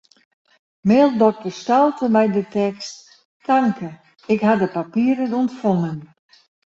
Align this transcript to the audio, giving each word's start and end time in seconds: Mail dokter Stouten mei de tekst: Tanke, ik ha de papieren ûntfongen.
Mail 0.87 1.09
dokter 1.21 1.53
Stouten 1.61 2.09
mei 2.15 2.27
de 2.35 2.43
tekst: 2.59 2.95
Tanke, 3.45 3.89
ik 4.33 4.39
ha 4.45 4.53
de 4.61 4.69
papieren 4.77 5.35
ûntfongen. 5.39 5.97